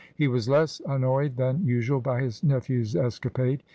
He 0.15 0.27
was 0.27 0.49
less 0.49 0.81
annoyed 0.87 1.37
than 1.37 1.63
usual 1.63 1.99
by 2.01 2.21
his 2.21 2.41
nephew's 2.43 2.95
escapade. 2.95 3.61